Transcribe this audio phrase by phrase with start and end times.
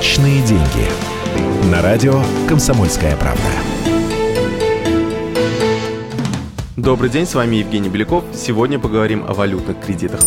[0.00, 1.70] Личные деньги.
[1.70, 3.42] На радио «Комсомольская правда».
[6.78, 8.24] Добрый день, с вами Евгений Беляков.
[8.32, 10.20] Сегодня поговорим о валютных кредитах.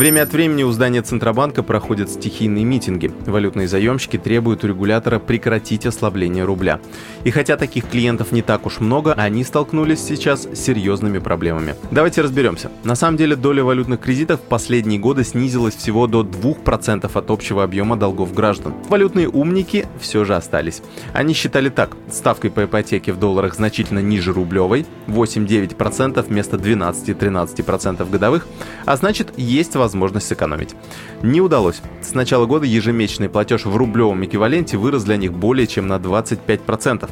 [0.00, 3.12] Время от времени у здания Центробанка проходят стихийные митинги.
[3.26, 6.80] Валютные заемщики требуют у регулятора прекратить ослабление рубля.
[7.24, 11.74] И хотя таких клиентов не так уж много, они столкнулись сейчас с серьезными проблемами.
[11.90, 12.70] Давайте разберемся.
[12.82, 17.62] На самом деле доля валютных кредитов в последние годы снизилась всего до 2% от общего
[17.62, 18.72] объема долгов граждан.
[18.88, 20.80] Валютные умники все же остались.
[21.12, 21.94] Они считали так.
[22.10, 28.46] Ставкой по ипотеке в долларах значительно ниже рублевой, 8-9% вместо 12-13% годовых,
[28.86, 30.76] а значит есть возможность возможность сэкономить.
[31.22, 31.82] Не удалось.
[32.00, 37.10] С начала года ежемесячный платеж в рублевом эквиваленте вырос для них более чем на 25%.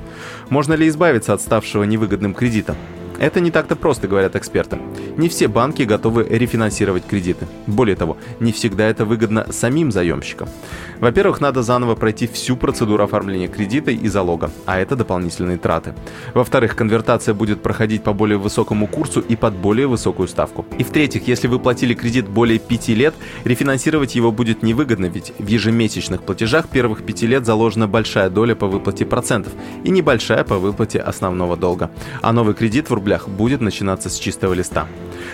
[0.49, 2.77] Можно ли избавиться от ставшего невыгодным кредита?
[3.19, 4.79] Это не так-то просто, говорят эксперты.
[5.17, 7.47] Не все банки готовы рефинансировать кредиты.
[7.67, 10.49] Более того, не всегда это выгодно самим заемщикам.
[11.01, 15.95] Во-первых, надо заново пройти всю процедуру оформления кредита и залога, а это дополнительные траты.
[16.35, 20.65] Во-вторых, конвертация будет проходить по более высокому курсу и под более высокую ставку.
[20.79, 25.47] И в-третьих, если вы платили кредит более 5 лет, рефинансировать его будет невыгодно, ведь в
[25.47, 31.01] ежемесячных платежах первых 5 лет заложена большая доля по выплате процентов и небольшая по выплате
[31.01, 31.91] основного долга.
[32.23, 34.87] А новый кредит в рублях рублях будет начинаться с чистого листа.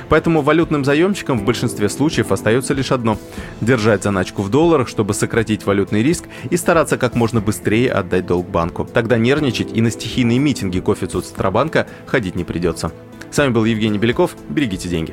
[0.08, 3.18] Поэтому валютным заемщикам в большинстве случаев остается лишь одно–
[3.60, 8.48] держать заначку в долларах, чтобы сократить валютный риск и стараться как можно быстрее отдать долг
[8.48, 8.84] банку.
[8.84, 12.92] Тогда нервничать и на стихийные митинги к офису Центробанка ходить не придется.
[13.30, 14.36] С вами был Евгений Беляков.
[14.48, 15.12] Берегите деньги.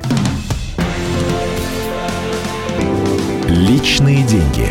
[3.48, 4.68] Личные деньги.